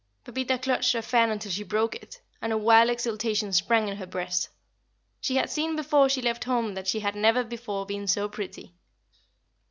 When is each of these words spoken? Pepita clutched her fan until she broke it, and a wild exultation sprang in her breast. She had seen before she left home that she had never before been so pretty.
Pepita 0.23 0.57
clutched 0.57 0.93
her 0.93 1.01
fan 1.03 1.29
until 1.29 1.51
she 1.51 1.63
broke 1.63 1.93
it, 1.95 2.21
and 2.41 2.51
a 2.51 2.57
wild 2.57 2.89
exultation 2.89 3.53
sprang 3.53 3.87
in 3.87 3.97
her 3.97 4.07
breast. 4.07 4.49
She 5.19 5.35
had 5.35 5.51
seen 5.51 5.75
before 5.75 6.09
she 6.09 6.23
left 6.23 6.45
home 6.45 6.73
that 6.73 6.87
she 6.87 7.01
had 7.01 7.15
never 7.15 7.43
before 7.43 7.85
been 7.85 8.07
so 8.07 8.27
pretty. 8.27 8.73